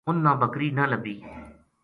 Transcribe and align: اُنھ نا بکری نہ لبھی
اُنھ 0.07 0.21
نا 0.25 0.31
بکری 0.41 0.69
نہ 0.77 0.83
لبھی 0.91 1.15